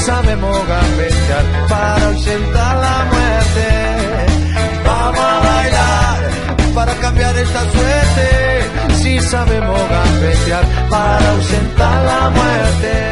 [0.00, 3.68] Sabemos gambetear para ausentar la muerte.
[4.84, 6.30] Vamos a bailar
[6.74, 8.96] para cambiar esta suerte.
[9.02, 13.10] Si sabemos gambetear para ausentar la muerte.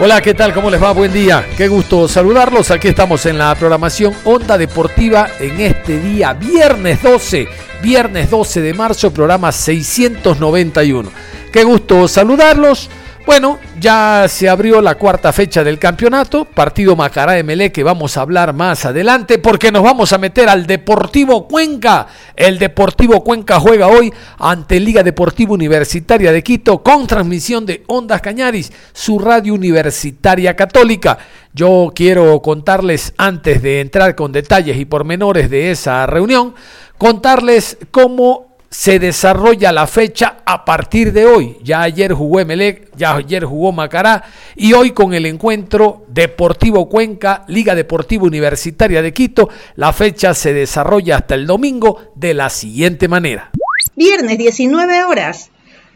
[0.00, 0.54] Hola, ¿qué tal?
[0.54, 0.92] ¿Cómo les va?
[0.92, 1.44] Buen día.
[1.56, 2.70] Qué gusto saludarlos.
[2.70, 7.48] Aquí estamos en la programación Onda Deportiva en este día, viernes 12,
[7.82, 11.10] viernes 12 de marzo, programa 691.
[11.52, 12.88] Qué gusto saludarlos.
[13.28, 18.22] Bueno, ya se abrió la cuarta fecha del campeonato, partido Macará MLE que vamos a
[18.22, 22.06] hablar más adelante porque nos vamos a meter al Deportivo Cuenca.
[22.34, 28.22] El Deportivo Cuenca juega hoy ante Liga Deportiva Universitaria de Quito con transmisión de Ondas
[28.22, 31.18] Cañaris, su radio universitaria católica.
[31.52, 36.54] Yo quiero contarles antes de entrar con detalles y pormenores de esa reunión,
[36.96, 41.56] contarles cómo se desarrolla la fecha a partir de hoy.
[41.62, 44.24] Ya ayer jugó Emelec, ya ayer jugó Macará
[44.56, 50.52] y hoy con el encuentro Deportivo Cuenca, Liga Deportiva Universitaria de Quito, la fecha se
[50.52, 53.50] desarrolla hasta el domingo de la siguiente manera.
[53.96, 55.50] Viernes 19 horas.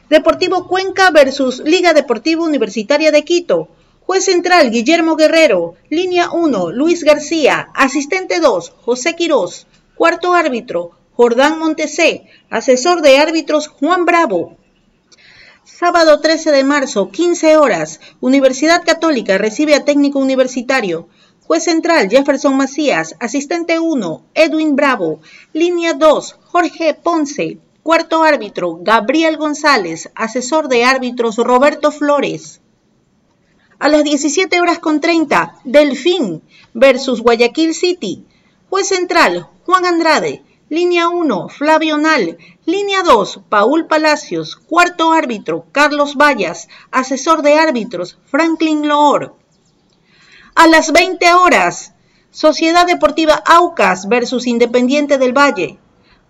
[0.09, 3.69] Deportivo Cuenca versus Liga Deportiva Universitaria de Quito.
[4.05, 11.59] Juez central Guillermo Guerrero, línea 1 Luis García, asistente 2 José Quirós, cuarto árbitro Jordán
[11.59, 14.57] Montesé, asesor de árbitros Juan Bravo.
[15.65, 21.09] Sábado 13 de marzo, 15 horas, Universidad Católica recibe a técnico universitario.
[21.47, 25.21] Juez central Jefferson Macías, asistente 1 Edwin Bravo,
[25.53, 32.63] línea 2 Jorge Ponce, cuarto árbitro Gabriel González, asesor de árbitros Roberto Flores.
[33.79, 36.43] A las 17 horas con 30, Delfín
[36.73, 38.25] versus Guayaquil City.
[38.71, 42.39] Juez central Juan Andrade, Línea 1, Flavio Nal.
[42.65, 44.57] Línea 2, Paul Palacios.
[44.57, 46.67] Cuarto árbitro, Carlos Vallas.
[46.91, 49.37] Asesor de árbitros, Franklin Loor.
[50.55, 51.93] A las 20 horas,
[52.31, 55.79] Sociedad Deportiva Aucas versus Independiente del Valle.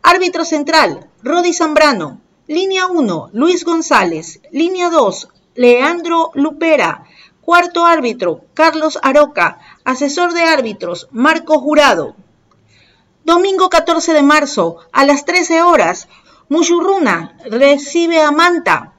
[0.03, 2.21] Árbitro central, Rodi Zambrano.
[2.49, 4.41] Línea 1, Luis González.
[4.51, 7.05] Línea 2, Leandro Lupera.
[7.43, 9.61] Cuarto árbitro, Carlos Aroca.
[9.85, 12.17] Asesor de árbitros, Marco Jurado.
[13.25, 16.09] Domingo 14 de marzo, a las 13 horas,
[16.49, 18.95] Mushurruna recibe a Manta.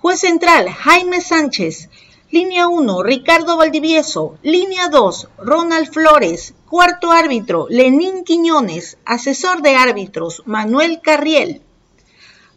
[0.00, 1.88] Juez central, Jaime Sánchez.
[2.30, 4.38] Línea 1, Ricardo Valdivieso.
[4.42, 6.54] Línea 2, Ronald Flores.
[6.70, 8.96] Cuarto árbitro, Lenín Quiñones.
[9.04, 11.62] Asesor de árbitros, Manuel Carriel.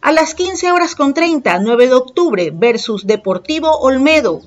[0.02, 4.42] A las 15 horas con 30, 9 de octubre, versus Deportivo Olmedo.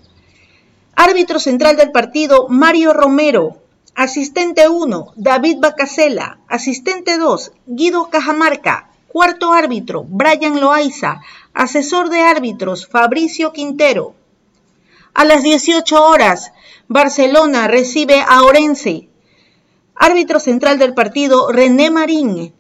[0.96, 3.65] Árbitro central del partido, Mario Romero.
[3.98, 6.40] Asistente 1, David Bacasela.
[6.50, 8.90] Asistente 2, Guido Cajamarca.
[9.08, 11.22] Cuarto árbitro, Brian Loaiza.
[11.54, 14.14] Asesor de árbitros, Fabricio Quintero.
[15.14, 16.52] A las 18 horas,
[16.90, 19.08] Barcelona recibe a Orense.
[19.96, 22.54] Árbitro central del partido, René Marín.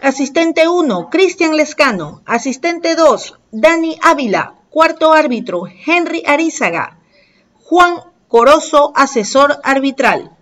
[0.00, 2.22] Asistente 1, Cristian Lescano.
[2.24, 4.54] Asistente 2, Dani Ávila.
[4.70, 6.96] Cuarto árbitro, Henry Arizaga.
[7.62, 10.32] Juan Corozo, asesor arbitral.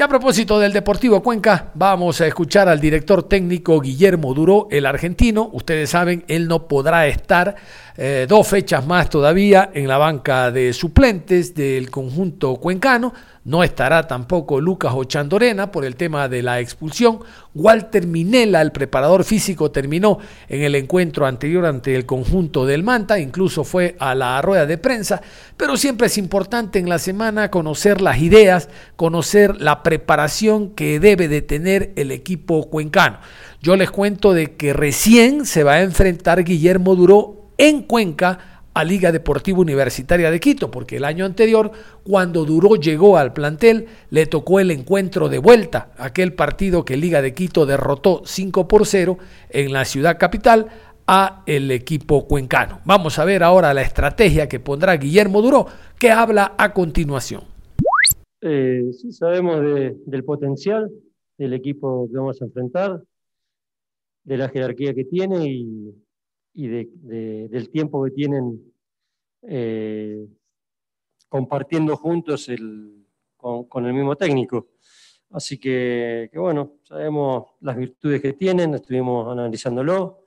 [0.00, 4.86] Y a propósito del Deportivo Cuenca, vamos a escuchar al director técnico Guillermo Duró, el
[4.86, 5.50] argentino.
[5.52, 7.56] Ustedes saben, él no podrá estar
[8.02, 13.12] eh, dos fechas más todavía en la banca de suplentes del conjunto cuencano.
[13.44, 17.18] No estará tampoco Lucas Ochandorena por el tema de la expulsión.
[17.54, 23.18] Walter Minella, el preparador físico, terminó en el encuentro anterior ante el conjunto del Manta,
[23.18, 25.20] incluso fue a la rueda de prensa,
[25.58, 31.28] pero siempre es importante en la semana conocer las ideas, conocer la preparación que debe
[31.28, 33.18] de tener el equipo cuencano.
[33.60, 38.84] Yo les cuento de que recién se va a enfrentar Guillermo Duró en Cuenca a
[38.84, 41.70] Liga Deportiva Universitaria de Quito, porque el año anterior,
[42.02, 47.20] cuando Duró llegó al plantel, le tocó el encuentro de vuelta, aquel partido que Liga
[47.20, 49.18] de Quito derrotó 5 por 0
[49.50, 50.68] en la ciudad capital
[51.06, 52.80] a el equipo cuencano.
[52.86, 55.66] Vamos a ver ahora la estrategia que pondrá Guillermo Duró,
[55.98, 57.42] que habla a continuación.
[58.40, 59.60] Eh, sí, sabemos
[60.06, 60.90] del potencial
[61.36, 63.02] del equipo que vamos a enfrentar,
[64.24, 65.94] de la jerarquía que tiene y,
[66.52, 68.72] del tiempo que tienen
[69.42, 70.26] eh,
[71.28, 72.50] compartiendo juntos
[73.36, 74.70] con, el mismo técnico.
[75.30, 80.24] Así que, bueno, sabemos las virtudes que tienen, estuvimos analizándolo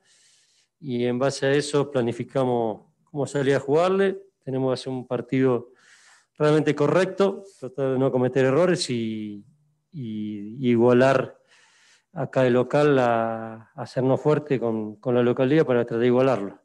[0.79, 4.17] y en base a eso planificamos cómo salir a jugarle.
[4.43, 5.71] Tenemos que hacer un partido
[6.37, 9.45] realmente correcto, tratar de no cometer errores y,
[9.91, 11.37] igualar
[12.13, 16.59] acá el local a, hacernos fuerte con, la localidad para tratar de igualarlo.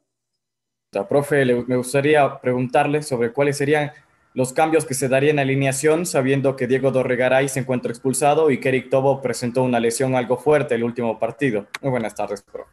[1.07, 3.91] Profe, me gustaría preguntarle sobre cuáles serían
[4.33, 8.59] los cambios que se darían en alineación, sabiendo que Diego Dorregaray se encuentra expulsado y
[8.59, 11.67] que Eric Tobo presentó una lesión algo fuerte el último partido.
[11.81, 12.71] Muy buenas tardes, profe.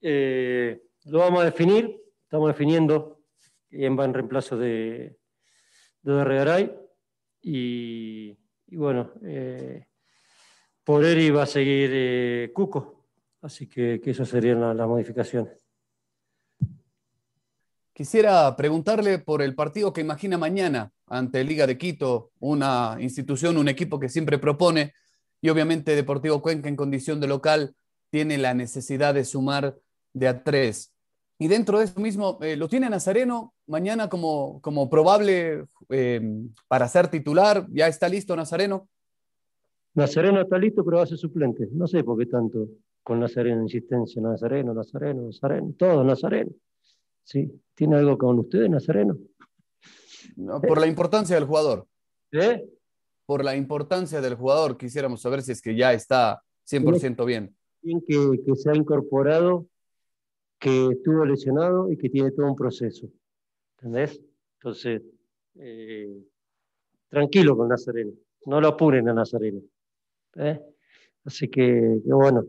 [0.00, 3.20] Eh, lo vamos a definir, estamos definiendo
[3.68, 5.18] quién va en reemplazo de,
[6.02, 6.72] de Dorregaray
[7.42, 8.36] y,
[8.70, 9.87] bueno, eh,
[10.88, 13.04] por Eri va a seguir eh, Cuco,
[13.42, 15.52] así que, que esas serían las modificaciones.
[17.92, 23.68] Quisiera preguntarle por el partido que imagina mañana ante Liga de Quito, una institución, un
[23.68, 24.94] equipo que siempre propone
[25.42, 27.76] y obviamente Deportivo Cuenca en condición de local
[28.08, 29.76] tiene la necesidad de sumar
[30.14, 30.94] de a tres.
[31.38, 36.22] Y dentro de eso mismo, eh, ¿lo tiene Nazareno mañana como, como probable eh,
[36.66, 37.66] para ser titular?
[37.72, 38.88] ¿Ya está listo Nazareno?
[39.98, 41.68] Nazareno está listo, pero va a ser suplente.
[41.72, 42.68] No sé por qué tanto
[43.02, 44.22] con Nazareno insistencia.
[44.22, 46.52] Nazareno, Nazareno, Nazareno, todo Nazareno.
[47.24, 49.18] Sí, ¿tiene algo con ustedes, Nazareno?
[50.66, 51.86] por la importancia del jugador.
[52.30, 52.64] ¿Eh?
[53.26, 57.56] Por la importancia del jugador, quisiéramos saber si es que ya está 100% bien.
[57.82, 59.66] Que, que se ha incorporado,
[60.60, 63.08] que estuvo lesionado y que tiene todo un proceso.
[63.76, 64.20] ¿Entendés?
[64.58, 65.02] Entonces,
[65.56, 66.22] eh,
[67.08, 68.12] tranquilo con Nazareno.
[68.46, 69.60] No lo apuren a Nazareno.
[70.38, 70.60] ¿Eh?
[71.24, 72.44] Así que, bueno,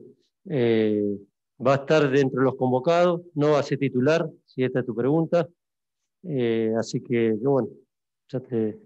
[0.50, 1.18] eh,
[1.66, 4.86] va a estar dentro de los convocados, no va a ser titular, si esta es
[4.86, 5.48] tu pregunta.
[6.24, 7.70] Eh, así que, bueno,
[8.30, 8.80] ya te,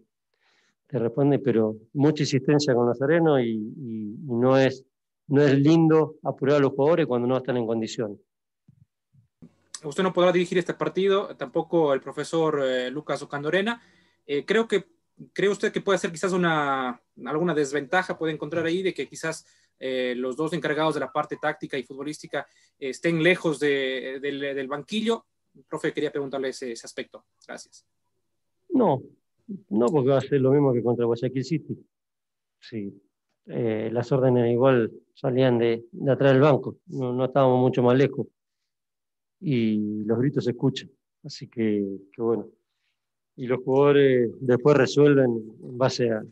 [0.88, 4.84] te, responde, pero mucha insistencia con Nazareno y, y, no, es,
[5.28, 8.20] no es lindo apurar a los jugadores cuando no están en condiciones.
[9.84, 13.82] Usted no podrá dirigir este partido, tampoco el profesor Lucas Ocandorena.
[14.26, 14.86] Eh, creo que
[15.32, 19.46] ¿Cree usted que puede ser quizás una, alguna desventaja, puede encontrar ahí de que quizás
[19.80, 22.48] eh, los dos encargados de la parte táctica y futbolística
[22.80, 25.26] estén lejos del banquillo.
[25.68, 27.26] Profe, quería preguntarle ese, aspecto.
[27.46, 27.86] Gracias.
[28.70, 29.04] No,
[29.70, 31.78] no, porque va a ser lo mismo que contra Guayaquil City.
[32.60, 33.00] Sí,
[33.48, 38.28] eh, las órdenes igual salían de, atrás del banco, no, estábamos mucho más lejos.
[39.42, 40.90] Y los gritos se escuchan.
[41.24, 41.86] Así que,
[42.18, 42.48] bueno.
[43.36, 45.32] Y los jugadores después resuelven
[45.64, 46.24] en base a,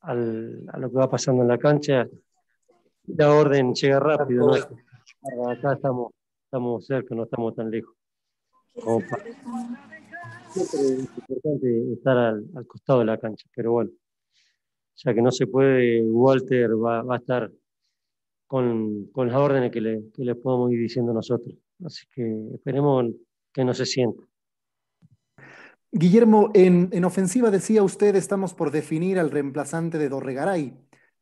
[0.00, 2.06] a lo que va pasando en la cancha
[3.16, 4.48] la orden llega rápido.
[4.48, 5.50] ¿no?
[5.50, 6.12] Acá estamos,
[6.44, 7.94] estamos cerca, no estamos tan lejos.
[10.54, 13.90] es importante estar al, costado de la cancha, pero bueno,
[14.96, 17.50] ya que no se puede, Walter va, va a estar
[18.46, 21.54] con, con, las órdenes que le, que le podemos ir diciendo nosotros.
[21.84, 23.06] Así que esperemos
[23.52, 24.22] que no se sienta.
[25.90, 30.76] Guillermo, en, en, ofensiva decía usted, estamos por definir al reemplazante de Dorregaray.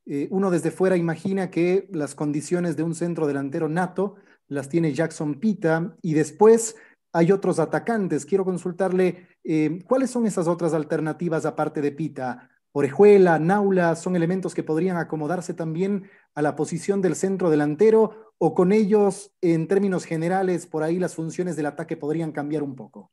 [0.07, 4.17] Eh, uno desde fuera imagina que las condiciones de un centro delantero nato
[4.49, 6.77] las tiene Jackson Pita y después
[7.13, 8.27] hay otros atacantes.
[8.27, 12.51] Quiero consultarle eh, cuáles son esas otras alternativas aparte de Pita.
[12.73, 18.55] Orejuela, Naula, son elementos que podrían acomodarse también a la posición del centro delantero o
[18.55, 23.13] con ellos, en términos generales, por ahí las funciones del ataque podrían cambiar un poco.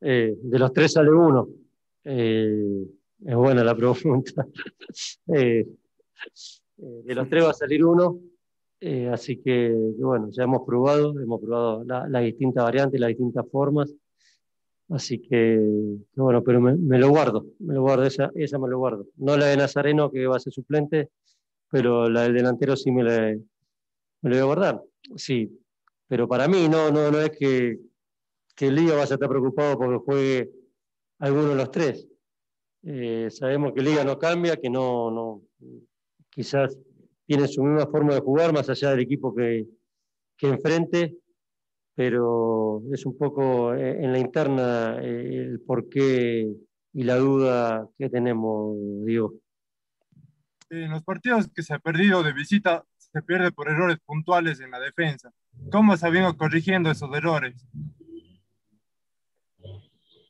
[0.00, 1.48] Eh, de los tres sale uno.
[2.04, 4.46] es buena la pregunta.
[5.34, 5.66] Eh,
[6.76, 8.20] de los tres va a salir uno,
[8.80, 13.94] eh, así que, bueno, ya hemos probado, hemos probado las distintas variantes, las distintas formas,
[14.90, 15.58] así que,
[16.14, 19.06] bueno, pero me, lo guardo, me lo guardo, esa, esa me lo guardo.
[19.16, 21.10] No la de Nazareno, que va a ser suplente,
[21.70, 23.34] pero la del delantero sí me la,
[24.20, 24.82] me lo voy a guardar,
[25.16, 25.58] sí,
[26.06, 27.78] pero para mí no, no, no es que,
[28.56, 30.50] que Liga vaya a estar preocupado porque juegue
[31.18, 32.08] alguno de los tres.
[32.82, 35.42] Eh, sabemos que Liga no cambia, que no, no,
[36.30, 36.76] quizás
[37.26, 39.66] tiene su misma forma de jugar, más allá del equipo que,
[40.36, 41.16] que enfrente,
[41.94, 46.48] pero es un poco eh, en la interna eh, el porqué
[46.92, 49.34] y la duda que tenemos, Diego.
[50.70, 54.70] En los partidos que se ha perdido de visita, se pierde por errores puntuales en
[54.70, 55.30] la defensa.
[55.70, 57.66] ¿Cómo se ha venido corrigiendo esos errores?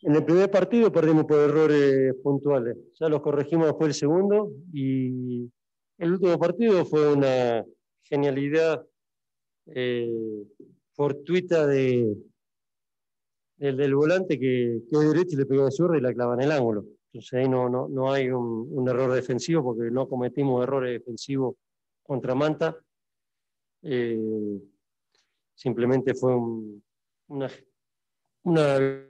[0.07, 2.77] En el primer partido perdimos por errores puntuales.
[2.95, 5.51] Ya los corregimos después del segundo y
[5.99, 7.67] el último partido fue una
[8.05, 8.87] genialidad
[9.67, 10.47] eh,
[10.93, 12.17] fortuita de,
[13.57, 16.53] del, volante que quedó derecho y le pegó de zurda y la clava en el
[16.53, 16.85] ángulo.
[17.13, 21.57] Entonces ahí no, no, no hay un, error defensivo porque no cometimos errores defensivos
[22.05, 22.77] contra Manta.
[23.83, 24.63] Eh,
[25.53, 26.33] simplemente fue
[27.27, 27.51] una,
[28.45, 29.09] una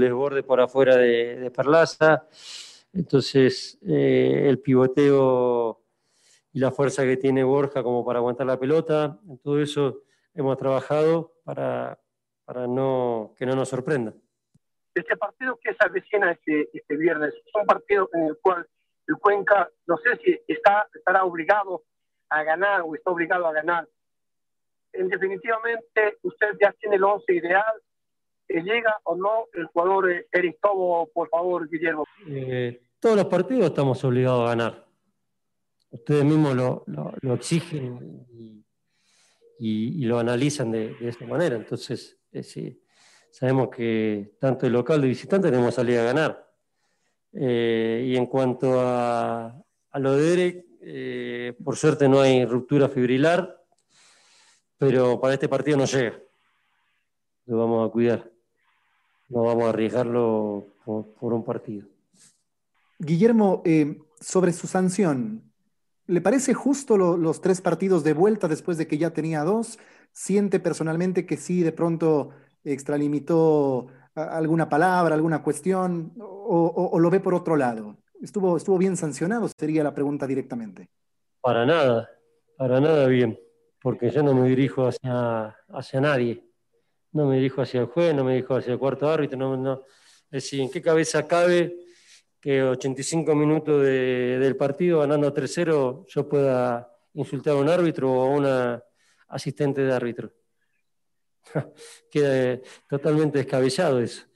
[0.00, 2.26] desborde por afuera de, de Perlaza.
[2.92, 5.80] Entonces, eh, el pivoteo
[6.52, 10.02] y la fuerza que tiene Borja como para aguantar la pelota, en todo eso
[10.34, 11.98] hemos trabajado para,
[12.44, 14.14] para no, que no nos sorprenda.
[14.94, 18.64] Este partido que se avecina este, este viernes es un partido en el cual
[19.08, 21.82] el Cuenca, no sé si está, estará obligado
[22.28, 23.88] a ganar o está obligado a ganar.
[24.92, 27.82] En definitivamente, usted ya tiene el once ideal.
[28.48, 32.04] ¿Llega o no el jugador Eric Tobo, por favor, Guillermo?
[32.28, 34.86] Eh, todos los partidos estamos obligados a ganar.
[35.90, 38.26] Ustedes mismos lo, exigen
[39.58, 41.54] y, lo analizan de, esta manera.
[41.54, 42.82] Entonces, eh, sí,
[43.30, 46.50] sabemos que tanto el local de visitante tenemos salida a ganar.
[47.32, 49.54] Eh, y en cuanto a,
[49.94, 53.62] lo de Derek, eh, por suerte no hay ruptura fibrilar,
[54.78, 56.20] pero para este partido no llega.
[57.46, 58.33] Lo vamos a cuidar.
[59.28, 61.88] No vamos a arriesgarlo por, un partido.
[62.98, 65.50] Guillermo, eh, sobre su sanción,
[66.06, 69.78] ¿le parece justo los tres partidos de vuelta después de que ya tenía dos?
[70.12, 72.30] ¿Siente personalmente que sí, de pronto
[72.62, 77.96] extralimitó alguna palabra, alguna cuestión, o, lo ve por otro lado?
[78.22, 79.48] ¿Estuvo, ¿Estuvo bien sancionado?
[79.48, 80.88] Sería la pregunta directamente.
[81.40, 82.08] Para nada,
[82.56, 83.38] para nada bien,
[83.82, 86.53] porque yo no me dirijo hacia, hacia nadie.
[87.14, 89.38] No me dirijo hacia el juez, no me dirijo hacia el cuarto árbitro.
[89.38, 89.82] No, no.
[90.30, 91.76] Es decir, ¿en qué cabeza cabe
[92.40, 98.36] que 85 minutos del partido, ganando 3-0, yo pueda insultar a un árbitro o a
[98.36, 98.84] una
[99.28, 100.32] asistente de árbitro?
[102.10, 104.26] Queda totalmente descabellado eso.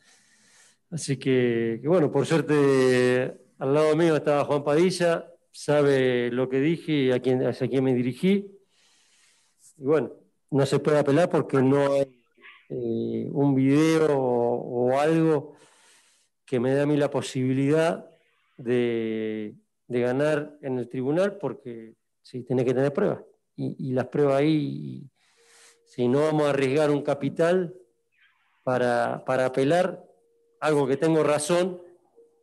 [0.91, 6.93] Así que, bueno, por suerte al lado mío estaba Juan Padilla, sabe lo que dije
[6.93, 8.57] y a quién, hacia quién me dirigí.
[9.79, 10.13] Y bueno,
[10.51, 12.18] no se puede apelar porque no hay
[12.69, 15.55] eh, un video o, algo
[16.45, 18.11] que me dé a mí la posibilidad
[18.57, 19.55] de,
[19.89, 23.23] ganar en el tribunal porque sí, tiene que tener pruebas.
[23.57, 25.11] Y, las pruebas ahí
[25.85, 27.75] si no vamos a arriesgar un capital
[28.63, 30.05] para, apelar,
[30.61, 31.81] algo que tengo razón,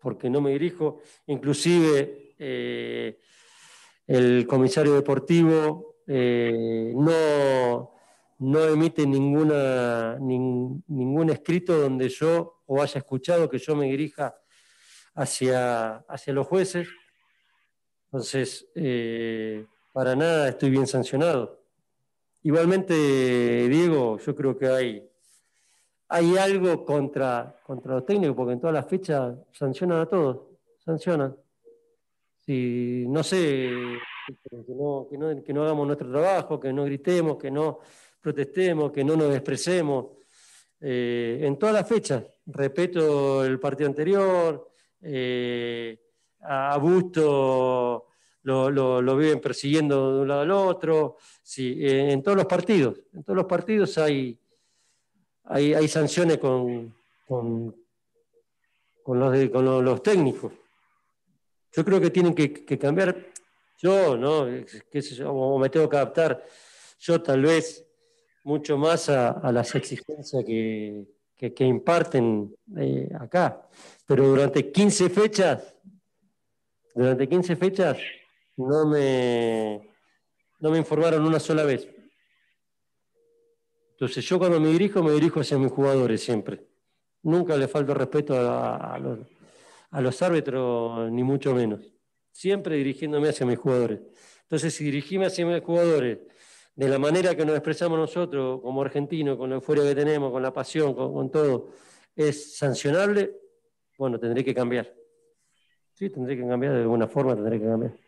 [0.01, 3.19] porque no me dirijo, inclusive eh,
[4.07, 7.94] el comisario deportivo eh, no,
[8.39, 14.35] no emite ninguna, ningún escrito donde yo o haya escuchado que yo me dirija
[15.13, 16.87] hacia, hacia los jueces.
[18.05, 21.61] Entonces, eh, para nada estoy bien sancionado.
[22.43, 22.93] Igualmente,
[23.69, 25.09] Diego, yo creo que hay,
[26.09, 30.41] hay algo contra, contra los técnicos, porque en todas las fechas sancionan a todos,
[30.83, 31.35] sancionan.
[32.45, 33.71] Si, no sé,
[34.27, 35.07] que no,
[35.43, 37.79] que, no, hagamos nuestro trabajo, que no gritemos, que no
[38.25, 40.07] protestemos, que no nos expresemos.
[40.81, 45.95] Eh, en todas las fechas, respeto el partido anterior, eh,
[46.41, 48.07] a Busto
[48.41, 51.17] lo, lo, viven persiguiendo de un lado al otro.
[51.43, 54.39] Sí, en todos los partidos, en todos los partidos hay,
[55.43, 56.95] hay, hay sanciones con,
[57.27, 57.75] con,
[59.03, 60.51] con, los, con los, técnicos.
[61.73, 63.15] Yo creo que tienen que, cambiar.
[63.77, 64.47] Yo, ¿no?
[64.91, 65.59] ¿Qué sé yo?
[65.59, 66.43] me tengo que adaptar.
[66.99, 67.84] Yo tal vez
[68.45, 73.67] mucho más a, las exigencias que, que, imparten eh, acá.
[74.05, 75.75] Pero durante 15 fechas,
[76.93, 77.97] durante 15 fechas,
[78.55, 79.89] no me,
[80.59, 81.87] no me informaron una sola vez.
[83.93, 86.67] Entonces yo cuando me dirijo, me dirijo hacia mis jugadores siempre.
[87.23, 89.19] Nunca le falto respeto a, los,
[89.89, 91.81] a los árbitros, ni mucho menos.
[92.31, 94.01] Siempre dirigiéndome hacia mis jugadores.
[94.43, 96.19] Entonces, si dirigíme hacia mis jugadores
[96.75, 100.43] de la manera que nos expresamos nosotros como argentinos, con la euforia que tenemos, con
[100.43, 101.69] la pasión, con, con todo,
[102.15, 103.35] es sancionable,
[103.97, 104.93] bueno, tendré que cambiar.
[105.93, 108.05] Sí, tendré que cambiar de alguna forma, tendré que cambiar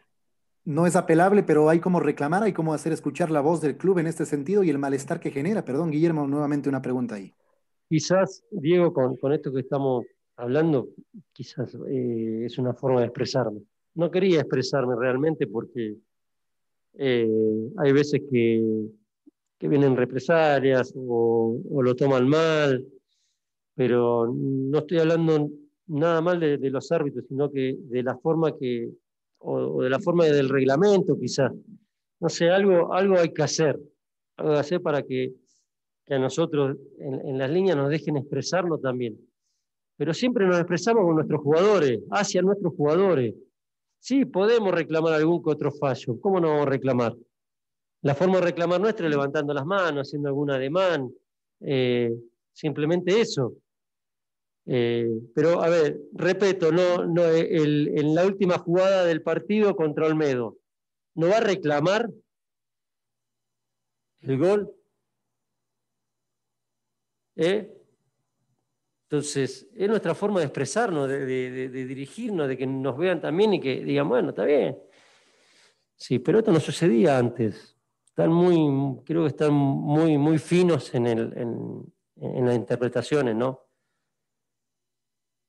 [0.68, 4.00] no es apelable, pero hay como reclamar, hay como hacer escuchar la voz del club
[4.00, 5.64] en este sentido y el malestar que genera.
[5.64, 7.34] Perdón, Guillermo, nuevamente una pregunta ahí.
[7.88, 10.06] Quizás, Diego, con, esto que estamos
[10.36, 10.90] hablando,
[11.32, 13.62] quizás eh, es una forma de expresarme.
[13.94, 15.96] No quería expresarme realmente porque
[16.98, 18.90] eh, hay veces que,
[19.60, 22.86] vienen represalias o, lo toman mal,
[23.76, 25.50] pero no estoy hablando
[25.88, 28.92] nada mal de, los árbitros, sino que de la forma que,
[29.40, 31.52] o, de la forma del reglamento quizás.
[32.20, 33.80] No sé, algo, algo hay que hacer,
[34.38, 35.34] algo hay que hacer para que,
[36.10, 39.20] a nosotros en, las líneas nos dejen expresarnos también.
[39.98, 43.36] Pero siempre nos expresamos con nuestros jugadores, hacia nuestros jugadores.
[44.00, 46.20] Sí, podemos reclamar algún que otro fallo.
[46.22, 47.16] ¿Cómo no vamos a reclamar?
[48.02, 51.12] La forma de reclamar nuestra es levantando las manos, haciendo algún ademán,
[51.62, 52.14] eh,
[52.54, 53.56] simplemente eso.
[54.66, 60.58] Eh, pero, a ver, repito, no, no, en la última jugada del partido contra Olmedo,
[61.16, 62.10] ¿no va a reclamar
[64.22, 64.74] el gol?
[67.36, 67.77] ¿Eh?
[69.10, 73.84] Entonces, es nuestra forma de expresarnos, de, dirigirnos, de que nos vean también y que
[73.84, 74.78] digan, bueno, está bien.
[75.96, 77.78] Sí, pero esto no sucedía antes.
[78.06, 83.68] Están muy, creo que están muy, muy finos en, el, en las interpretaciones, ¿no?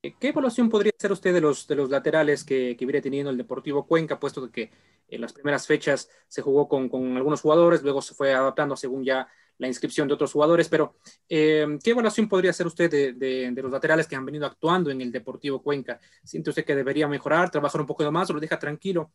[0.00, 3.36] ¿Qué evaluación podría hacer usted de los, de los laterales que, que viene teniendo el
[3.36, 4.70] Deportivo Cuenca, puesto que
[5.08, 9.26] en las primeras fechas se jugó con, algunos jugadores, luego se fue adaptando según ya
[9.58, 10.94] la inscripción de otros jugadores, pero
[11.28, 15.12] eh, ¿qué evaluación podría hacer usted de, los laterales que han venido actuando en el
[15.12, 16.00] Deportivo Cuenca?
[16.24, 19.10] ¿Siente usted que debería mejorar, trabajar un poco más o lo deja tranquilo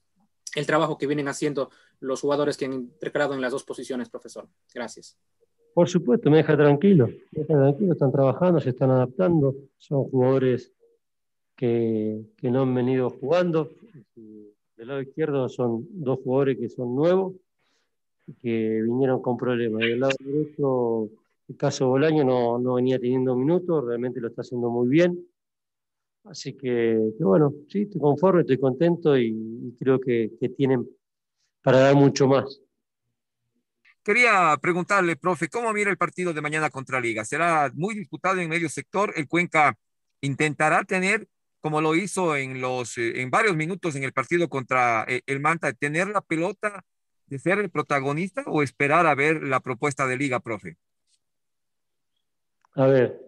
[0.55, 4.47] el trabajo que vienen haciendo los jugadores que han intercalado en las dos posiciones, profesor?
[4.73, 5.17] Gracias.
[5.73, 10.71] Por supuesto, me deja tranquilo, me deja tranquilo, están trabajando, se están adaptando, son jugadores
[11.55, 13.71] que, que no han venido jugando.
[14.13, 17.33] Del lado izquierdo son dos jugadores que son nuevos
[18.42, 19.82] que vinieron con problemas.
[19.82, 21.10] Del lado derecho,
[21.48, 25.27] el caso Bolaño no, no venía teniendo minutos, realmente lo está haciendo muy bien.
[26.25, 30.88] Así que, bueno, sí, estoy conforme, estoy contento y, y creo que, que tienen
[31.62, 32.62] para dar mucho más.
[34.03, 37.24] Quería preguntarle, profe, ¿cómo mira el partido de mañana contra Liga?
[37.24, 39.13] ¿Será muy disputado en medio sector?
[39.15, 39.77] ¿El Cuenca
[40.20, 41.27] intentará tener,
[41.62, 45.39] como lo hizo en, los, eh, en varios minutos en el partido contra eh, el
[45.39, 46.84] Manta, tener la pelota
[47.27, 50.77] de ser el protagonista o esperar a ver la propuesta de Liga, profe?
[52.75, 53.20] A ver,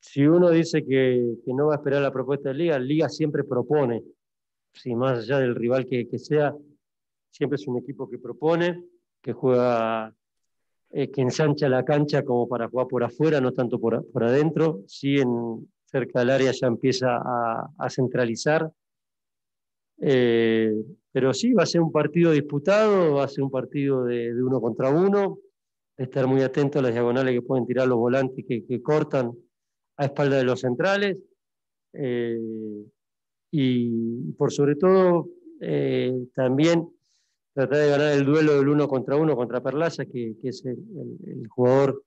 [0.00, 3.44] si uno dice que, que no va a esperar la propuesta de Liga, Liga siempre
[3.44, 4.02] propone,
[4.72, 6.54] si más allá del rival que, que sea,
[7.30, 8.84] siempre es un equipo que propone
[9.26, 10.14] que juega,
[10.90, 14.82] eh, que ensancha la cancha como para jugar por afuera, no tanto por, por adentro.
[14.86, 18.70] Sí, en, cerca del área ya empieza a, a centralizar.
[19.98, 20.72] Eh,
[21.16, 24.60] pero sí, va a ser un partido disputado, va a ser un partido de, uno
[24.60, 25.38] contra uno.
[25.96, 29.32] Estar muy atento a las diagonales que pueden tirar los volantes que, cortan
[29.96, 31.16] a espalda de los centrales.
[31.94, 32.38] Eh,
[33.50, 35.30] y por sobre todo,
[36.34, 36.86] también
[37.54, 40.76] tratar de ganar el duelo del uno contra uno contra Perlaza, que, es el,
[41.24, 42.04] el, jugador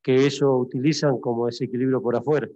[0.00, 2.48] que ellos utilizan como desequilibrio por afuera.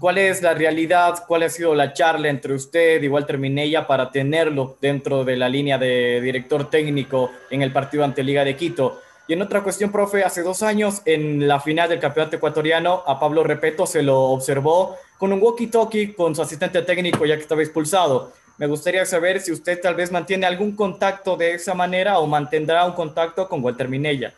[0.00, 1.24] ¿Cuál es la realidad?
[1.28, 5.46] ¿Cuál ha sido la charla entre usted y Walter Minella para tenerlo dentro de la
[5.46, 9.00] línea de director técnico en el partido ante Liga de Quito?
[9.28, 13.20] Y en otra cuestión, profe, hace dos años en la final del campeonato ecuatoriano a
[13.20, 17.62] Pablo Repeto se lo observó con un walkie-talkie con su asistente técnico ya que estaba
[17.62, 18.32] expulsado.
[18.56, 22.86] Me gustaría saber si usted tal vez mantiene algún contacto de esa manera o mantendrá
[22.86, 24.34] un contacto con Walter Minella.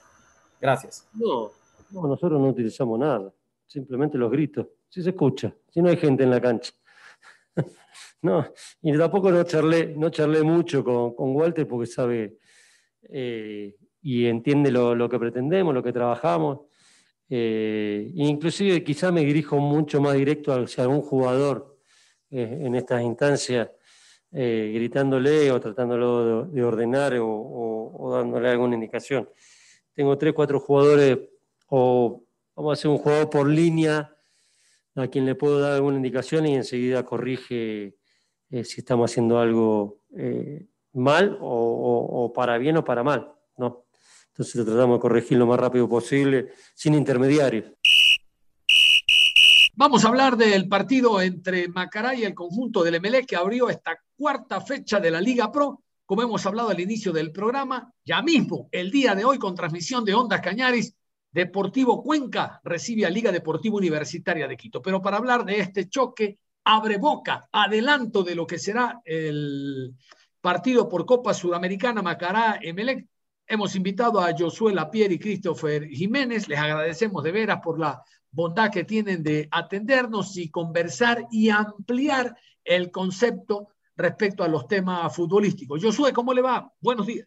[0.61, 1.09] Gracias.
[1.15, 1.53] No,
[1.91, 3.33] no nosotros no utilizamos nada,
[3.67, 4.67] simplemente los gritos.
[4.93, 6.71] Si se escucha, si no hay gente en la cancha.
[8.21, 8.47] no,
[8.83, 12.37] y tampoco no charlé, no charlé mucho con, con Walter porque sabe
[13.09, 16.67] eh, y entiende lo, lo, que pretendemos, lo que trabajamos.
[17.31, 21.79] Eh, inclusive quizá me dirijo mucho más directo hacia algún jugador
[22.31, 23.71] eh, en estas instancias
[24.31, 29.31] eh, gritándole o tratándolo de, ordenar o, dándole alguna indicación.
[29.95, 31.19] Tengo tres, cuatro jugadores,
[31.69, 32.23] o
[32.55, 34.12] vamos a hacer un jugador por línea
[34.95, 37.97] a quien le puedo dar alguna indicación y enseguida corrige
[38.51, 43.33] eh, si estamos haciendo algo eh, mal o, para bien o para mal.
[43.57, 43.87] ¿no?
[44.29, 47.73] Entonces tratamos de corregir lo más rápido posible, sin intermediarios.
[49.75, 53.99] Vamos a hablar del partido entre Macará y el conjunto del MLE que abrió esta
[54.17, 55.83] cuarta fecha de la Liga Pro.
[56.05, 60.05] Como hemos hablado al inicio del programa, ya mismo, el día de hoy, con transmisión
[60.05, 60.95] de Ondas Cañaris,
[61.33, 64.83] Deportivo Cuenca recibe a Liga Deportiva Universitaria de Quito.
[64.83, 69.95] Pero para hablar de este choque, abre boca, adelanto de lo que será el
[70.41, 73.07] partido por Copa Sudamericana Macará-Emelec.
[73.47, 76.49] Hemos invitado a Josué Lapierre y Christopher Jiménez.
[76.49, 82.37] Les agradecemos de veras por la bondad que tienen de atendernos y conversar y ampliar
[82.65, 85.83] el concepto respecto a los temas futbolísticos.
[85.83, 86.73] Josué, ¿cómo le va?
[86.81, 87.27] Buenos días.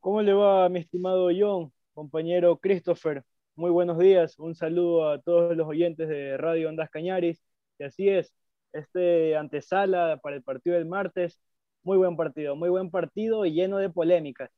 [0.00, 3.24] ¿Cómo le va, mi estimado John, compañero Christopher?
[3.56, 4.38] muy buenos días.
[4.38, 7.42] Un saludo a todos los oyentes de Radio Ondas Cañaris.
[7.76, 8.32] Y así es,
[8.72, 11.40] este antesala para el partido del martes,
[11.82, 14.48] muy buen partido, muy buen partido y lleno de polémicas.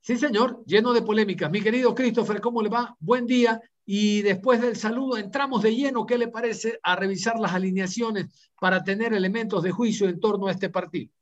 [0.00, 1.50] Sí, señor, lleno de polémicas.
[1.50, 2.96] Mi querido Christopher, ¿cómo le va?
[2.98, 3.60] Buen día.
[3.84, 8.82] Y después del saludo entramos de lleno, ¿qué le parece a revisar las alineaciones para
[8.82, 11.12] tener elementos de juicio en torno a este partido?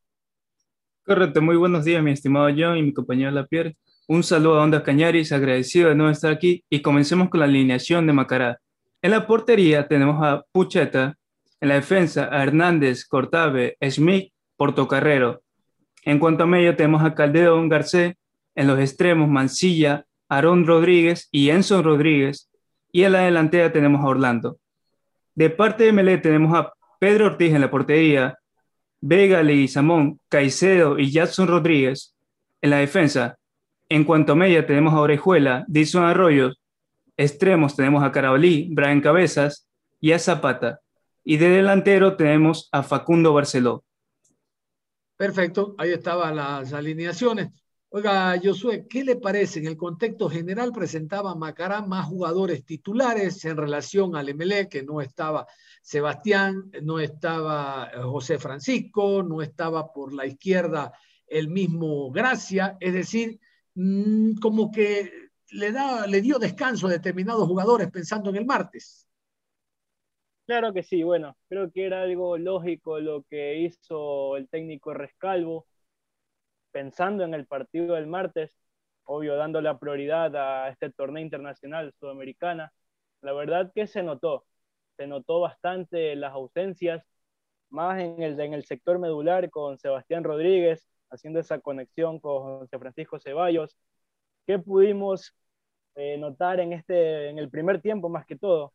[1.05, 3.77] Correcto, muy buenos días, mi estimado John y mi compañero Lapierre.
[4.09, 8.07] Un saludo a Onda Cañaris, agradecido de no estar aquí y comencemos con la alineación
[8.07, 8.61] de Macará.
[9.03, 11.17] En la portería tenemos a Pucheta,
[11.61, 15.43] en la defensa a Hernández, Cortave, Smith, Portocarrero.
[16.05, 18.15] En cuanto a medio tenemos a Caldeón, Garcés,
[18.55, 22.49] en los extremos Mancilla, Aarón Rodríguez y Enzo Rodríguez,
[22.93, 24.59] y en la delantera tenemos a Orlando.
[25.35, 28.39] De parte de Melé tenemos a Pedro Ortiz en la portería,
[29.01, 32.15] Vega, Leguizamón, Caicedo y Jackson Rodríguez.
[32.63, 33.37] En la defensa,
[33.89, 36.61] en cuanto a media tenemos a Orejuela, Dison Arroyos,
[37.17, 39.69] extremos tenemos a Carabalí, Brian Cabezas
[40.01, 40.81] y a Zapata.
[41.25, 43.85] Y de delantero tenemos a Facundo Barceló.
[45.17, 47.49] Perfecto, ahí estaban las alineaciones.
[47.89, 49.61] Oiga, Josué, ¿qué le parece?
[49.61, 55.01] En el contexto general presentaba Macará más jugadores titulares en relación al MLE, que no
[55.01, 55.47] estaba
[55.81, 60.93] Sebastián, no estaba eh, José Francisco, no estaba por la izquierda
[61.27, 63.41] el mismo Gracia, es decir,
[63.77, 69.07] mm, como que le, da, le dio descanso a determinados jugadores pensando en el martes.
[70.47, 75.67] Claro que sí, bueno, creo que era algo lógico lo que hizo el técnico Rescalvo,
[76.71, 78.53] pensando en el partido del martes,
[79.05, 82.73] obvio dando la prioridad a este torneo internacional sudamericana.
[83.23, 84.47] La verdad que se notó,
[84.97, 87.05] se notó bastante las ausencias,
[87.71, 92.79] más en el, en el sector medular con Sebastián Rodríguez, haciendo esa conexión con José
[92.79, 93.77] Francisco Ceballos,
[94.47, 95.35] que pudimos
[95.95, 98.73] eh, notar en, este, en el primer tiempo más que todo,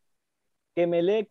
[0.76, 1.30] que Melec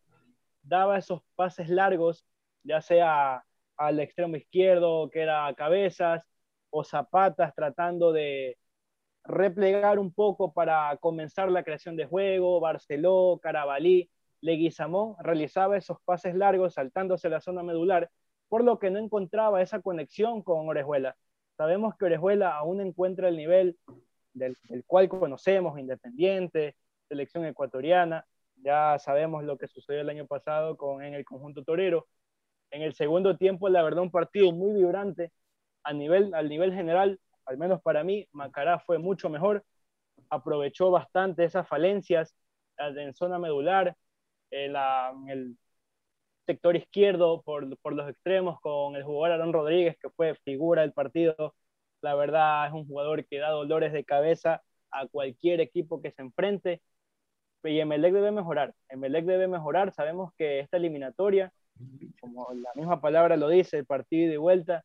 [0.63, 2.27] daba esos pases largos,
[2.63, 3.45] ya sea
[3.77, 6.25] al extremo izquierdo, que era Cabezas,
[6.71, 8.59] o Zapatas tratando de
[9.25, 14.11] replegar un poco para comenzar la creación de juego, Barceló, Carabalí,
[14.41, 18.11] Leguizamón realizaba esos pases largos saltándose la zona medular,
[18.51, 21.17] por lo que no encontraba esa conexión con Orejuela.
[21.57, 23.79] Sabemos que Orejuela aún encuentra el nivel
[24.35, 26.77] del, cual conocemos, Independiente,
[27.09, 32.09] selección ecuatoriana, ya sabemos lo que sucedió el año pasado con, en el conjunto torero.
[32.73, 35.33] En el segundo tiempo, la verdad, un partido muy vibrante.
[35.85, 39.65] A nivel, al nivel general, al menos para mí, Macará fue mucho mejor.
[40.29, 42.35] Aprovechó bastante esas falencias
[42.79, 43.97] en zona medular,
[44.51, 45.57] en, en el
[46.51, 50.93] sector izquierdo por, por, los extremos con el jugador Aaron Rodríguez, que fue figura del
[50.93, 51.55] partido.
[52.03, 56.23] La verdad es un jugador que da dolores de cabeza a cualquier equipo que se
[56.23, 56.83] enfrente
[57.63, 58.75] y Emelec debe mejorar.
[58.89, 59.93] Emelec debe mejorar.
[59.93, 61.53] Sabemos que esta eliminatoria,
[62.21, 64.85] como la misma palabra lo dice, el partido de vuelta,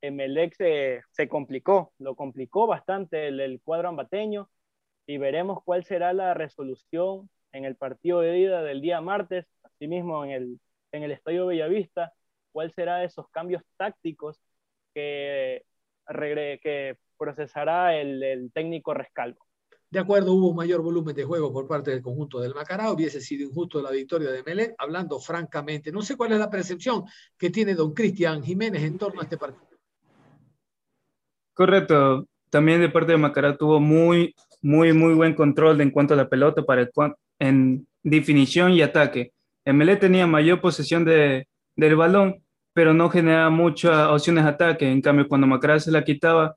[0.00, 4.48] Emelec se, se complicó, lo complicó bastante el, el, cuadro ambateño
[5.06, 10.24] y veremos cuál será la resolución en el partido de ida del día martes, asimismo
[10.24, 10.60] en el,
[10.96, 12.12] en el Estadio Bellavista,
[12.52, 14.40] cuál será esos cambios tácticos
[14.94, 15.64] que,
[16.62, 19.46] que procesará el, el técnico Rescalvo.
[19.88, 23.48] De acuerdo, hubo mayor volumen de juego por parte del conjunto del Macará, hubiese sido
[23.48, 25.92] injusto la victoria de Melé, hablando francamente.
[25.92, 27.04] No sé cuál es la percepción
[27.38, 29.78] que tiene don Cristian Jiménez en torno a este partido.
[31.54, 36.16] Correcto, también de parte de Macará tuvo muy, muy, muy buen control en cuanto a
[36.16, 36.90] la pelota para el,
[37.38, 39.32] en definición y ataque.
[39.72, 44.90] Melé tenía mayor posesión de, del balón, pero no generaba muchas opciones de ataque.
[44.90, 46.56] En cambio, cuando Macará se la quitaba,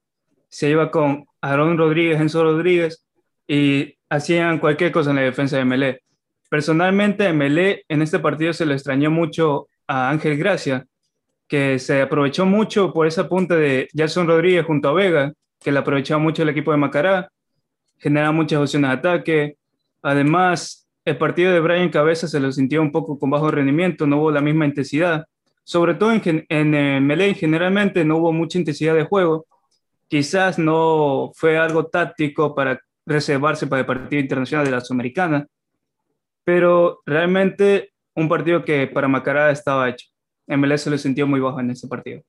[0.49, 3.05] se iba con Aarón Rodríguez, Enzo Rodríguez,
[3.47, 6.01] y hacían cualquier cosa en la defensa de Melé.
[6.49, 10.85] Personalmente, Melé en este partido se le extrañó mucho a Ángel Gracia,
[11.47, 15.79] que se aprovechó mucho por esa punta de Jason Rodríguez junto a Vega, que le
[15.79, 17.29] aprovechaba mucho el equipo de Macará,
[17.97, 19.57] generaba muchas opciones de ataque.
[20.01, 20.78] Además,
[21.09, 24.31] el partido de Brian Cabeza se lo sintió un poco con bajo rendimiento, no hubo
[24.31, 25.25] la misma intensidad.
[25.63, 29.45] Sobre todo en, en eh, generalmente no hubo mucha intensidad de juego.
[30.07, 35.47] Quizás no fue algo táctico para reservarse para el partido internacional de la Sudamericana,
[36.43, 40.07] pero realmente un partido que para Macará estaba hecho.
[40.47, 42.21] MLS se lo sintió muy bajo en ese partido.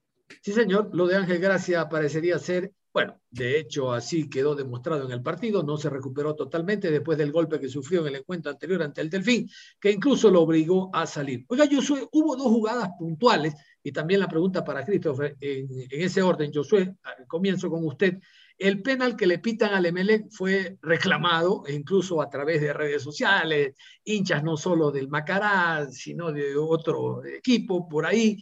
[0.42, 5.12] Sí, señor, lo de Ángel Gracia parecería ser, bueno, de hecho así quedó demostrado en
[5.12, 8.82] el partido, no se recuperó totalmente después del golpe que sufrió en el encuentro anterior
[8.82, 9.48] ante el Delfín,
[9.80, 11.44] que incluso lo obligó a salir.
[11.48, 16.52] Oiga, soy, hubo dos jugadas puntuales y también la pregunta para Christopher, en, ese orden,
[16.52, 16.94] Josué,
[17.28, 18.18] comienzo con usted.
[18.58, 23.02] El penal que le pitan al Emelec fue reclamado, e incluso a través de redes
[23.02, 23.74] sociales,
[24.04, 28.36] hinchas no solo del Macará, sino de otro equipo por ahí,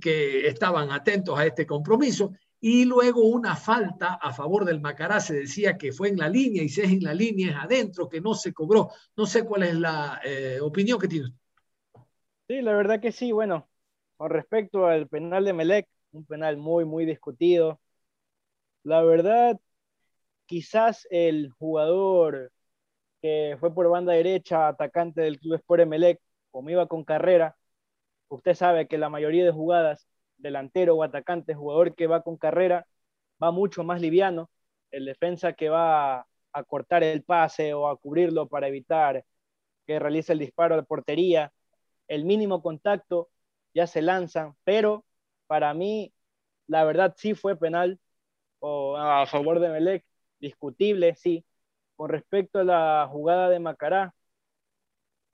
[0.00, 2.32] que estaban atentos a este compromiso.
[2.66, 6.62] Y luego una falta a favor del Macará, se decía que fue en la línea,
[6.62, 8.88] y si es en la línea es adentro, que no se cobró.
[9.14, 11.28] No sé cuál es la eh, opinión que tiene.
[12.48, 13.32] Sí, la verdad que sí.
[13.32, 13.68] Bueno,
[14.16, 17.82] con respecto al penal de Melec, un penal muy, muy discutido.
[18.82, 19.60] La verdad,
[20.46, 22.50] quizás el jugador
[23.20, 26.18] que fue por banda derecha, atacante del Club Sport Emelec,
[26.50, 27.58] como iba con carrera,
[28.28, 32.86] usted sabe que la mayoría de jugadas, delantero o atacante, jugador que va con carrera,
[33.42, 34.50] va mucho más liviano.
[34.90, 39.24] El defensa que va a cortar el pase o a cubrirlo para evitar
[39.86, 41.52] que realice el disparo de portería,
[42.08, 43.30] el mínimo contacto
[43.74, 45.04] ya se lanzan, pero
[45.46, 46.12] para mí,
[46.66, 48.00] la verdad sí fue penal
[48.60, 50.04] o a favor de Melec,
[50.40, 51.44] discutible, sí.
[51.96, 54.14] Con respecto a la jugada de Macará,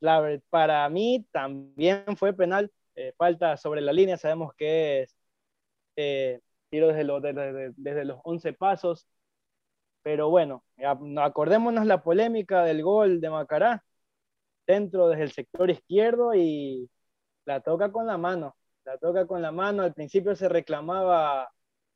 [0.00, 5.16] la, para mí también fue penal, eh, falta sobre la línea, sabemos que es
[5.96, 9.06] eh, tiro desde, desde, desde los 11 pasos,
[10.02, 10.64] pero bueno,
[11.18, 13.84] acordémonos la polémica del gol de Macará,
[14.66, 16.90] dentro desde el sector izquierdo y
[17.44, 19.82] la toca con la mano, la toca con la mano.
[19.82, 21.50] Al principio se reclamaba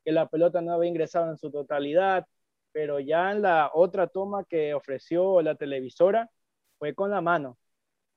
[0.05, 2.27] que la pelota no había ingresado en su totalidad,
[2.73, 6.31] pero ya en la otra toma que ofreció la televisora
[6.79, 7.59] fue con la mano.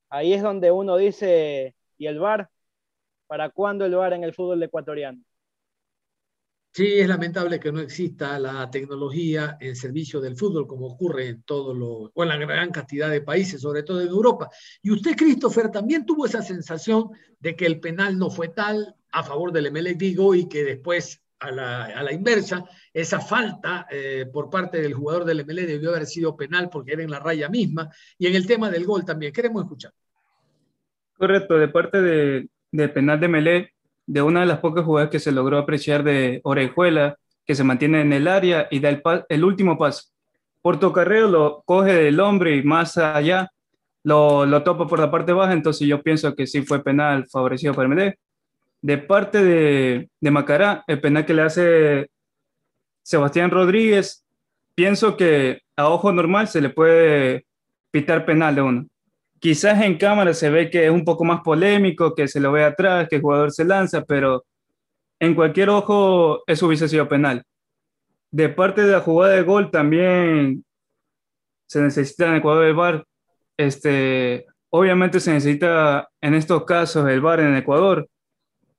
[0.10, 2.50] Ahí es donde uno dice, ¿y el VAR?
[3.28, 5.22] ¿Para cuándo el VAR en el fútbol ecuatoriano?
[6.78, 11.42] Sí, es lamentable que no exista la tecnología en servicio del fútbol como ocurre en
[11.42, 14.50] todos los, o en la gran cantidad de países, sobre todo en Europa.
[14.84, 17.10] Y usted, Christopher, también tuvo esa sensación
[17.40, 21.20] de que el penal no fue tal a favor del MLE digo, y que después
[21.40, 22.64] a la, a la inversa,
[22.94, 27.02] esa falta eh, por parte del jugador del MLE debió haber sido penal porque era
[27.02, 27.90] en la raya misma.
[28.20, 29.94] Y en el tema del gol también, queremos escuchar.
[31.18, 33.74] Correcto, de parte de, de penal de Melé,
[34.06, 38.02] de una de las pocas jugadas que se logró apreciar de Orejuela, que se mantiene
[38.02, 40.04] en el área y da el, el último paso.
[40.62, 43.52] Portocarrero lo coge del hombre y más allá
[44.04, 47.74] lo, lo, topa por la parte baja, entonces yo pienso que sí fue penal favorecido
[47.74, 48.16] para Medellín.
[48.82, 52.10] De parte de, de Macará, el penal que le hace
[53.02, 54.24] Sebastián Rodríguez,
[54.76, 57.46] pienso que a ojo normal se le puede
[57.90, 58.88] pitar penal de uno.
[59.40, 62.64] Quizás en cámara se ve que es un poco más polémico, que se lo ve
[62.64, 64.46] atrás, que el jugador se lanza, pero
[65.20, 67.44] en cualquier ojo eso hubiese sido penal.
[68.32, 70.66] De parte de la jugada de gol también
[71.68, 73.06] se necesita en Ecuador el VAR.
[73.58, 78.08] Este, obviamente se necesita en estos casos el VAR en Ecuador,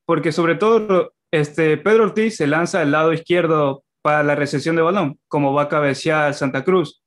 [0.05, 4.83] porque sobre todo este, Pedro Ortiz se lanza al lado izquierdo para la recepción de
[4.83, 7.03] balón, como va a cabecear Santa Cruz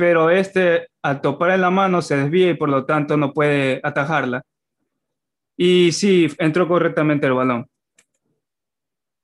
[0.00, 3.80] pero este al topar en la mano se desvía y por lo tanto no puede
[3.82, 4.40] atajarla.
[5.58, 7.66] Y sí, entró correctamente el balón.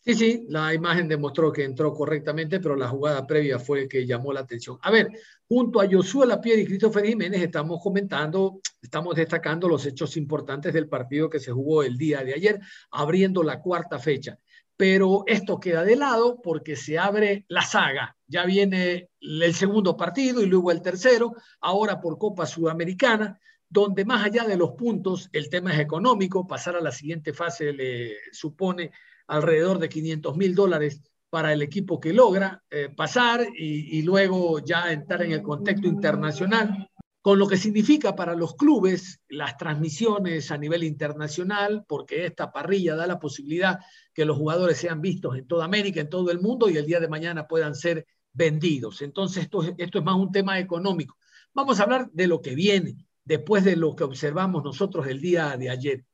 [0.05, 4.07] Sí, sí, la imagen demostró que entró correctamente, pero la jugada previa fue el que
[4.07, 4.77] llamó la atención.
[4.83, 5.09] A ver,
[5.49, 10.91] junto a Josué Lapierre y Christopher Jiménez estamos comentando, estamos destacando los hechos importantes del
[10.91, 12.61] partido que se jugó el día de ayer,
[12.91, 14.39] abriendo la cuarta fecha
[14.77, 18.17] pero esto queda de lado porque se abre la saga.
[18.27, 24.25] Ya viene el segundo partido y luego el tercero, ahora por Copa Sudamericana, donde más
[24.25, 28.93] allá de los puntos, el tema es económico, pasar a la siguiente fase le supone
[29.29, 34.61] alrededor de 500 mil dólares para el equipo que logra eh, pasar y, y luego
[34.61, 36.89] ya entrar en el contexto internacional
[37.27, 42.95] con lo que significa para los clubes las transmisiones a nivel internacional, porque esta parrilla
[42.95, 43.81] da la posibilidad
[44.15, 47.01] que los jugadores sean vistos en toda América, en todo el mundo, y el día
[47.01, 49.03] de mañana puedan ser vendidos.
[49.03, 51.19] Entonces, esto, esto es más un tema económico.
[51.53, 55.57] Vamos a hablar de lo que viene, después de lo que observamos nosotros el día
[55.57, 56.05] de ayer.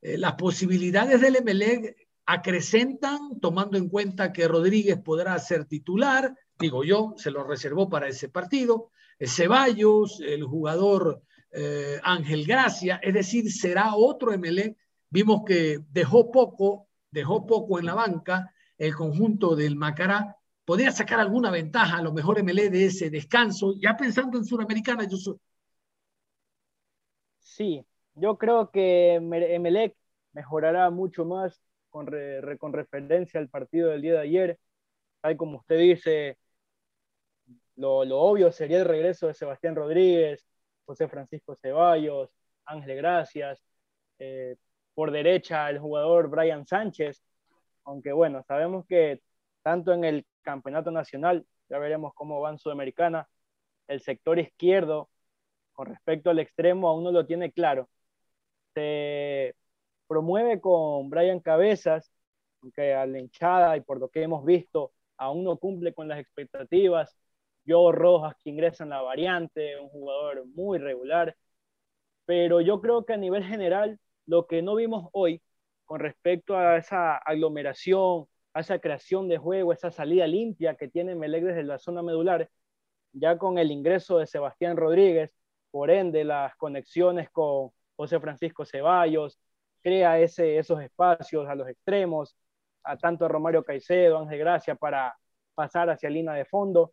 [0.00, 6.82] Eh, las posibilidades del MLE acrecentan, tomando en cuenta que Rodríguez podrá ser titular, digo
[6.82, 8.91] yo, se lo reservó para ese partido.
[9.28, 14.76] Ceballos, el jugador eh, Ángel Gracia, es decir, será otro MLE.
[15.10, 20.36] Vimos que dejó poco, dejó poco en la banca el conjunto del Macará.
[20.64, 25.04] Podría sacar alguna ventaja, a lo mejor MLE de ese descanso, ya pensando en Sudamericana,
[25.04, 25.36] yo soy.
[27.38, 29.94] Sí, yo creo que Emelec
[30.32, 32.08] mejorará mucho más con,
[32.58, 34.58] con referencia al partido del día de ayer.
[35.20, 36.38] Tal como usted dice,
[37.76, 40.46] lo, obvio sería el regreso de Sebastián Rodríguez,
[40.84, 42.30] José Francisco Ceballos,
[42.66, 43.62] Ángel Gracias,
[44.18, 44.56] eh,
[44.94, 47.22] por derecha el jugador Brian Sánchez,
[47.84, 49.20] aunque bueno, sabemos que
[49.62, 53.28] tanto en el campeonato nacional, ya veremos cómo va en Sudamericana,
[53.88, 55.10] el sector izquierdo
[55.72, 57.88] con respecto al extremo aún no lo tiene claro.
[58.74, 59.54] Se
[60.06, 62.10] promueve con Brian Cabezas,
[62.62, 66.18] aunque a la hinchada y por lo que hemos visto aún no cumple con las
[66.20, 67.16] expectativas.
[67.66, 71.36] Joe Rojas, que ingresa en la variante, un jugador muy regular.
[72.24, 75.42] Pero yo creo que a nivel general, lo que no vimos hoy
[75.84, 81.14] con respecto a esa aglomeración, a esa creación de juego, esa salida limpia que tiene
[81.14, 82.48] Melec desde la zona medular,
[83.12, 85.30] ya con el ingreso de Sebastián Rodríguez,
[85.70, 89.38] por ende las conexiones con José Francisco Ceballos,
[89.82, 92.36] crea esos espacios a los extremos,
[92.84, 95.14] a tanto a Romario Caicedo, Ángel Gracia para
[95.54, 96.92] pasar hacia línea de fondo.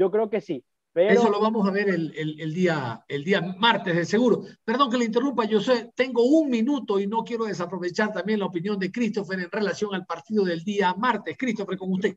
[0.00, 0.64] Yo creo que sí.
[0.94, 1.10] Pero...
[1.12, 4.44] Eso lo vamos a ver el, el, día, el día martes, de seguro.
[4.64, 8.46] Perdón que le interrumpa, yo sé, tengo un minuto y no quiero desaprovechar también la
[8.46, 11.36] opinión de Christopher en relación al partido del día martes.
[11.38, 12.16] Christopher, con usted.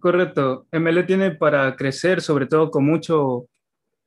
[0.00, 0.66] Correcto.
[0.72, 3.46] ML tiene para crecer, sobre todo con mucho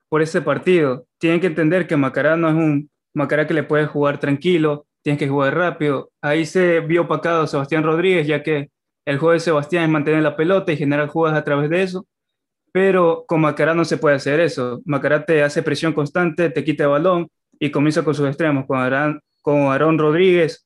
[0.10, 1.06] por ese partido.
[1.20, 5.18] Tienen que entender que Macará no es un Macará que le puede jugar tranquilo, tiene
[5.18, 6.12] que jugar rápido.
[6.22, 8.72] Ahí se vio opacado Sebastián Rodríguez, ya que
[9.06, 12.06] el juego de Sebastián es mantener la pelota y generar jugadas a través de eso.
[12.72, 14.82] Pero con Macará no se puede hacer eso.
[14.86, 17.28] Macará te hace presión constante, te quita el balón
[17.60, 20.66] y comienza con sus extremos, con Aarón, con Aarón Rodríguez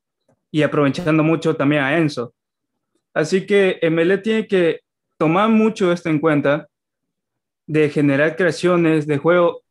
[0.51, 2.33] y aprovechando mucho también a Enzo.
[3.13, 4.81] Así que ML tiene que
[5.17, 6.67] tomar mucho esto en cuenta
[7.67, 9.61] de generar creaciones de juego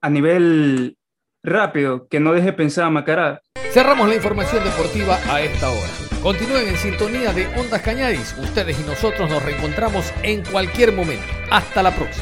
[0.00, 0.96] a nivel
[1.42, 3.40] rápido, que no deje pensar a Macará.
[3.70, 6.09] Cerramos la información deportiva a esta hora.
[6.22, 8.34] Continúen en sintonía de Ondas Cañaris.
[8.36, 11.24] Ustedes y nosotros nos reencontramos en cualquier momento.
[11.50, 12.18] Hasta la próxima.